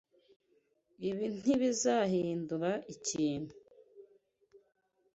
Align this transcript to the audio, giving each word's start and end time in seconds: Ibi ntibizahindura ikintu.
Ibi 1.09 1.25
ntibizahindura 1.37 2.71
ikintu. 2.93 3.53